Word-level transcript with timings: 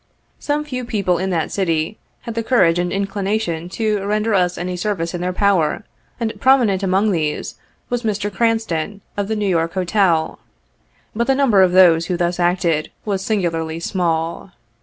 Some 0.39 0.63
few 0.63 0.83
people 0.83 1.19
in 1.19 1.29
that 1.29 1.51
city, 1.51 1.99
had 2.21 2.33
the 2.33 2.41
courage 2.41 2.79
and 2.79 2.91
inclina 2.91 3.39
tion 3.39 3.69
to 3.69 4.03
render 4.03 4.33
us 4.33 4.57
any 4.57 4.75
service 4.75 5.13
in 5.13 5.21
their 5.21 5.31
power, 5.31 5.83
and 6.19 6.33
prominent 6.41 6.81
among 6.81 7.11
these 7.11 7.53
was 7.87 8.01
Mr. 8.01 8.33
Cranston, 8.33 9.01
of 9.15 9.27
the 9.27 9.35
New 9.35 9.45
York 9.45 9.75
Hotel; 9.75 10.39
but 11.15 11.27
the 11.27 11.35
number 11.35 11.61
of 11.61 11.71
those 11.71 12.07
who 12.07 12.17
thus 12.17 12.39
acted 12.39 12.89
was 13.05 13.23
singularly 13.23 13.79
small. 13.79 14.49